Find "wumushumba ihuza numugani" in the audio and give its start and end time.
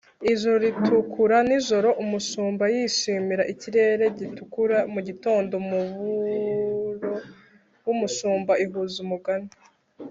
7.85-9.49